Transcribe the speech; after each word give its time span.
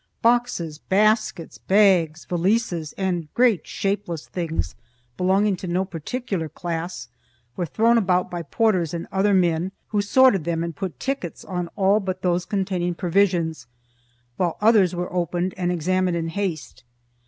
Boxes, 0.23 0.79
baskets, 0.79 1.59
bags, 1.59 2.25
valises, 2.25 2.91
and 2.97 3.31
great, 3.35 3.67
shapeless 3.67 4.25
things 4.27 4.73
belonging 5.15 5.55
to 5.57 5.67
no 5.67 5.85
particular 5.85 6.49
class 6.49 7.07
were 7.55 7.67
thrown 7.67 7.99
about 7.99 8.31
by 8.31 8.41
porters 8.41 8.95
and 8.95 9.05
other 9.11 9.35
men, 9.35 9.71
who 9.89 10.01
sorted 10.01 10.43
them 10.43 10.63
and 10.63 10.75
put 10.75 10.99
tickets 10.99 11.45
on 11.45 11.69
all 11.75 11.99
but 11.99 12.23
those 12.23 12.45
containing 12.45 12.95
provisions, 12.95 13.67
while 14.37 14.57
others 14.59 14.95
were 14.95 15.13
opened 15.13 15.53
and 15.55 15.71
examined 15.71 16.17
in 16.17 16.29
haste. 16.29 16.83